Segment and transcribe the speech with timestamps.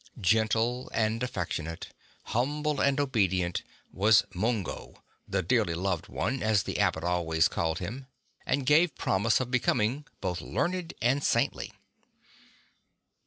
[0.19, 1.89] Gentle and affectionate,
[2.33, 3.61] humble and obedient,
[3.93, 8.07] was Mungho— the "dearly loved one," as the Ab bot always called him—
[8.47, 11.71] and gave promise of becoming both learned and saintly.